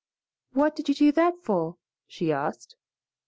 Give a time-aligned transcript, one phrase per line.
[0.53, 2.75] "What did you do that for?" she asked.